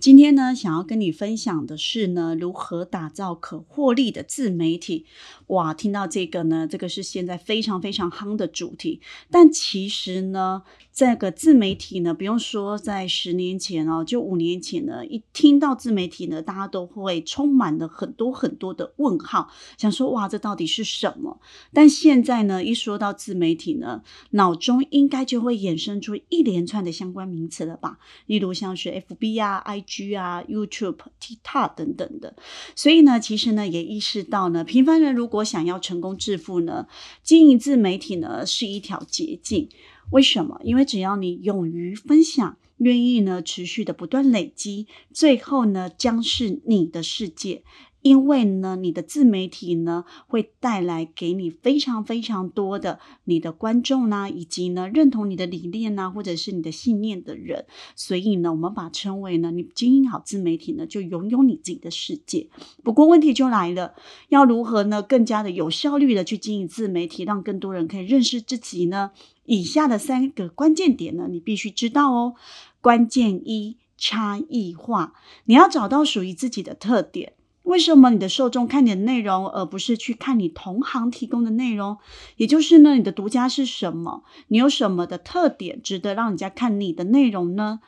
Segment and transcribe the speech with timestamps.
[0.00, 5.06] 今天呢，想要跟你分享的是呢，如何打造可获利的自媒体。
[5.48, 9.00] 哇，听到这个呢，这个是现在非常非常夯的主题。
[9.28, 10.62] 但其实呢，
[10.98, 21.40] 这个自媒体呢，不用说，在十年前哦，就五年前呢，一听到自媒体呢，大家都会充满了很多很多的问号，想说哇，这到底是什么？
[21.72, 27.98] 但现在呢，一说到自媒体呢，脑中应该就会衍生出一连串的相关名词了吧？
[28.26, 29.80] 例如像是 FB 啊、I。
[29.82, 32.34] G 啊，YouTube、TikTok 等等的，
[32.74, 36.88] 所以呢，其实呢，也意识到呢，平凡人如果想要成功致富呢，
[37.22, 39.68] 经营自媒体呢是一条捷径。
[40.10, 40.58] 为什么？
[40.64, 47.62] 因为只要你勇于分享，愿意呢持续的不断累积，最后呢将是你的世界。
[48.02, 62.48] 因为呢，你的自媒体呢会带来给你非常非常多的你的观众呢，以及呢认同你的理念呢，或者是你的信念的人，所以呢，我们把称为呢，你经营好自媒体呢，就拥有你自己的世界。
[62.84, 63.94] 不过问题就来了，
[64.28, 69.10] 要如何呢更加的有效率的去经营自媒体，让更多人可以认识自己呢？
[69.44, 72.34] 以下的三个关键点呢，你必须知道哦。
[72.80, 75.14] 关键一，差异化，
[75.46, 77.32] 你要找到属于自己的特点。
[77.68, 81.98] 为什么你的受众看你的内容，而不是去看你同行提供的内容？
[82.38, 84.24] 也就是呢，你的独家是什么？
[84.48, 87.80] 你有什么的特点值得让人家看你的内容呢？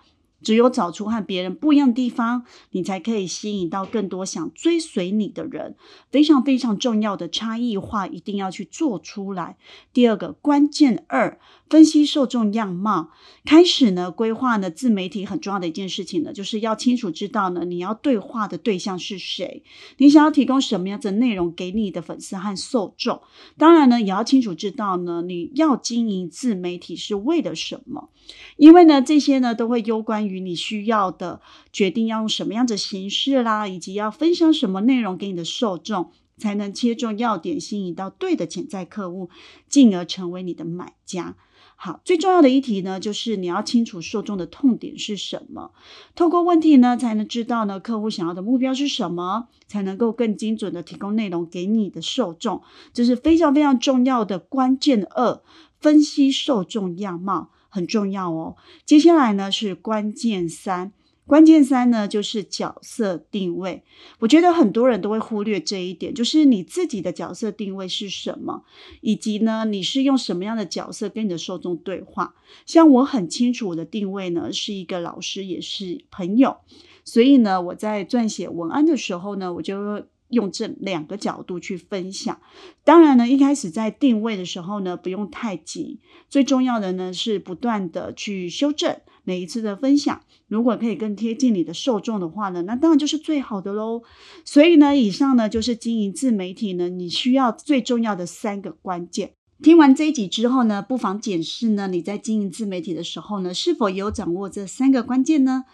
[0.43, 5.77] 只有找出和别人不一样的地方，你才可以吸引到更多想追随你的人。
[6.11, 9.57] 非常非常重要的差异化，一定要去做出来。
[9.95, 11.39] 第二个关键二，
[11.71, 13.11] 分析受众样貌。
[13.47, 19.63] 开始呢，规划呢，自媒体很重要的一件事情呢，就是要清楚知道呢，你要对话的对象是谁，
[19.97, 23.23] 你想要提供什么样的内容给你的粉丝和受众。
[23.57, 28.11] 当然呢，也要清楚知道呢，你要经营自媒体是为了什么，
[28.57, 30.21] 因为呢，这些呢，都会攸关。
[30.27, 31.41] 于你需要的
[31.73, 39.31] 决定要用什么样的形式啦，以及要分享什么内容给你的受众，才能切中要点，吸引到对的潜在客户，
[39.69, 41.37] 进而成为你的买家。
[41.83, 45.73] 好，最重要的一题呢，就是你要清楚受众的痛点是什么，
[46.15, 52.61] 透过问题呢，才能知道呢客户想要的目标是什么，才能够更精准的提供内容给你的受众。
[52.93, 55.41] 这是非常非常重要的关键二，
[55.81, 57.49] 分析受众样貌。
[57.73, 58.57] 很重要哦。
[58.85, 60.93] 接下来呢是关键三，
[61.31, 63.85] 关键三呢就是角色定位。
[64.19, 68.65] 我觉得很多人都会忽略这一点，就是你自己的角色定位是什么，
[69.01, 72.35] 以及呢你是用什么样的角色跟你的受众对话。
[72.67, 76.57] 像我很清楚我的定位呢是一个老师，也是朋友，
[77.05, 80.05] 所以呢我在撰写文案的时候呢，我就。
[80.31, 82.41] 用这两个角度去分享，
[82.85, 85.99] 当然呢，一开始在定位的时候呢，不用太急，
[86.29, 88.97] 最重要的呢是不断的去修正
[89.31, 90.21] 每一次的分享。
[90.49, 94.03] 如果可以更贴近你的受众的话呢，那当然就是最好的喽。
[94.45, 99.35] 所以呢，以上呢就是经营自媒体呢，你需要最重要的三个关键。
[99.63, 105.65] 听完这一集之后呢，不妨检视呢你在经营自媒体的时候呢，是否有掌握这三个关键呢？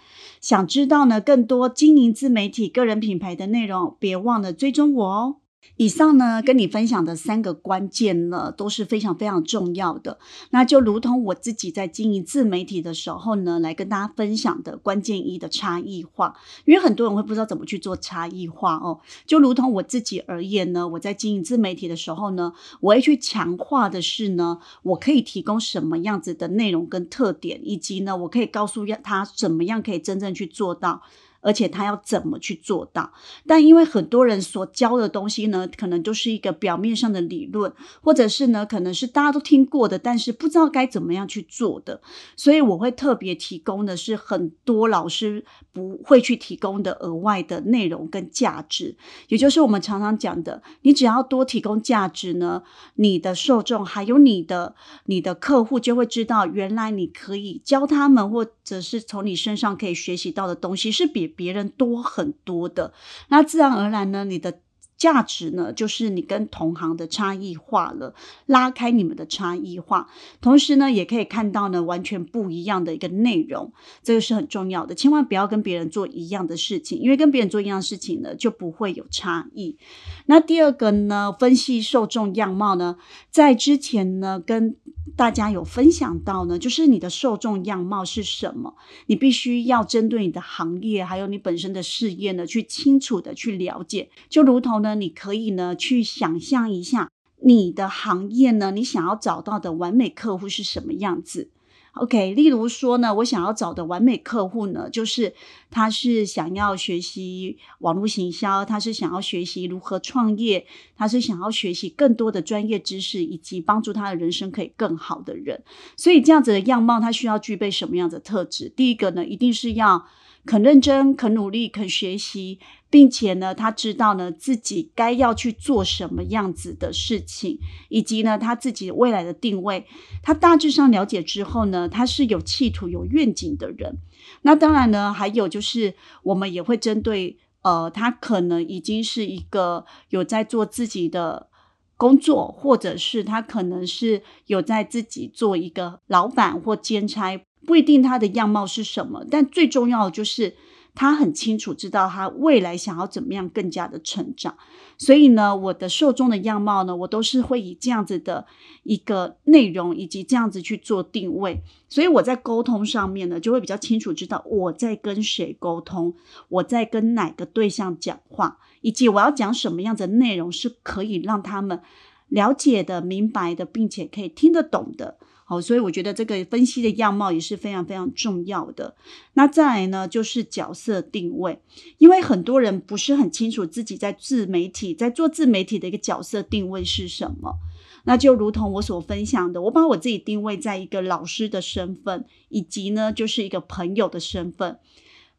[0.43, 5.37] 想知道呢更多经营自媒体个人品牌的内容，别忘了追踪我哦。
[5.77, 10.19] 以上呢，跟你分享的三个关键呢，都是非常非常重要的。
[10.51, 16.35] 那就如同我自己在经营自媒体的时候呢，来跟大家分享的关键一的差异化。
[16.65, 19.01] 因为很多人会不知道怎么去做差异化哦。
[19.27, 31.03] 就如同我自己而言呢，我在经营自媒体的时候呢，我会去强化的是呢，我可以提供什么样子的内容跟特点，以及呢，我可以告诉他怎么样可以真正去做到。
[31.47, 33.13] 而且他要怎么去做到？
[33.47, 37.73] 但因为很多人所教的东西呢，可能都是一个表面上的理论，
[38.03, 42.01] 或者是呢，可能是大家都听过的，但是不知道该怎么样去做的。
[42.35, 48.97] 所以我会特别提供的是很多老师不会去提供的额外的内容跟价值，
[49.29, 52.65] 也就是我们常常讲的，你只要多提供价值呢，
[52.97, 61.36] 你的受众还有你的你的客户就会知道，原来你可以教他们，或者是从你身上可以学习到的东西是比。
[61.37, 62.93] 别人多很多的，
[63.29, 64.61] 那自然而然呢，你的
[64.97, 68.15] 价值呢，就是你跟同行的差异化了，
[68.47, 70.09] 拉开你们的差异化，
[70.41, 73.71] 同时呢，也可以看到呢完全不一样的一个内容，
[74.03, 74.95] 这个是很重要的。
[74.95, 79.77] 千万不要跟别人做一样的事情，因为跟别人做一样事情呢，就不会有差异。
[80.25, 82.97] 那第二个呢，分析受众样貌呢，
[83.31, 84.77] 在之前呢跟
[85.17, 88.77] 大家有分享到呢，就是你的受众样貌是什么，
[89.07, 94.77] 你必须要针对你的行业还有你本身的事业呢，去清楚的去了解，就如同。
[94.83, 97.11] 呢，你可以呢去想象一下
[97.41, 101.49] 你的行业呢，你想要找到的完美客户是什么样子
[101.97, 105.35] ？OK，例如说呢，我想要找的完美客户呢，就是
[105.71, 110.67] 他是想要学习网络行销，他是想要学习如何创业，
[110.97, 115.63] 他是想要学习更多的专业知识，以及帮助他的人生可以更好的人。
[115.97, 118.69] 所以这样子的样貌，他需要具备什么样的特质？
[118.69, 120.07] 第一个呢，一定是要。
[120.47, 129.87] 肯认真、肯努力、肯学习，并且呢，他知道呢自己该要去做什么样子的事情，以及呢他自己未来的定位，
[130.23, 133.99] 他大致上了解之后呢，他是有企图、有愿景的人。
[134.43, 141.49] 那当然呢，还有就是我们也会针对，呃，他可能已经是一个有在做自己的
[141.97, 147.41] 工作，或者是他可能是有在自己做一个老板或兼差。
[147.67, 150.55] 不一定他的样貌是什么，但最重要的就是
[150.97, 154.57] 他很清楚知道他未来想要怎么样更加的成长。
[154.99, 158.47] 所以呢，我的受众的样貌呢，我都是会以这样子的
[158.83, 161.61] 一个内容以及这样子去做定位。
[161.91, 166.15] 所以我在沟通上面呢，就会比较清楚知道我在跟谁沟通，
[166.49, 171.83] 我在跟哪个对象讲话，以及我要讲什么样的内容是可以让他们
[172.29, 175.19] 了解的、明白的，并且可以听得懂的。
[175.49, 178.97] 好，所以我觉得这个分析的样貌也是非常非常重要的。
[179.35, 181.61] 那再来呢，就是角色定位，
[181.99, 187.55] 因为很多人不是很清楚自己在自媒体在做自媒体的一个角色定位是什么。
[188.03, 194.79] 那就如同我所分享的，我把我自己定位在一个老师的身份，以及呢，就是一个朋友的身份。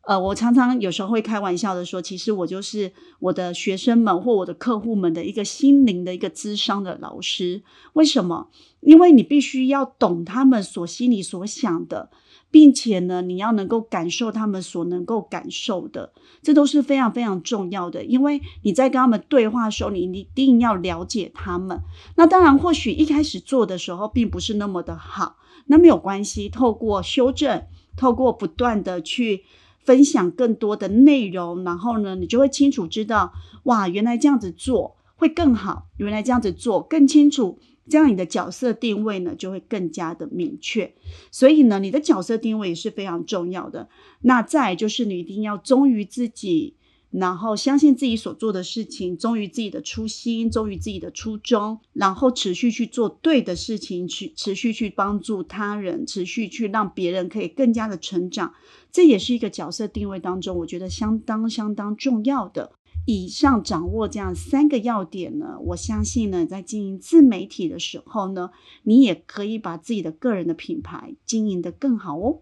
[0.07, 7.61] 呃，我常常有时候会开玩笑的说，其实我就是我的学生们或我的客户们的一个心灵的一个智商的老师。
[7.91, 8.47] 为什么？
[8.79, 12.09] 因为你必须要懂他们所心里所想的，
[12.49, 18.05] 并且呢，你要能够感受他们所能够感受的，这都是非常非常重要的。
[18.05, 21.81] 因为你在跟他们对话的时候，你一定要了解他们。
[22.15, 26.47] 那当然，或许一开始做的时候并不是那么的好，那没有关系。
[26.47, 27.65] 透过修正，
[27.97, 29.43] 透过不断的去。
[29.87, 33.31] 分享更多的内容，然后呢，你就会清楚知道，
[33.63, 37.57] 哇，原来这样子做会更好，原来这样子做更清楚，
[37.89, 40.93] 这样你的角色定位呢就会更加的明确。
[41.31, 43.87] 所以呢，你的角色定位也是非常重要的。
[44.21, 46.75] 那再就是你一定要忠于自己。
[47.09, 58.53] 然后相信自己所做的事情，忠于自己的初心，忠于自己的初衷，然后持续去做对的事情，去持续去帮助他人，持续去让别人可以更加的成长。
[58.91, 62.73] 这也是一个角色定位当中，我觉得相当相当重要的。
[63.05, 68.49] 以上掌握这样三个要点呢，我相信呢，在经营自媒体的时候呢，
[68.83, 72.41] 你也可以把自己的个人的品牌经营得更好哦。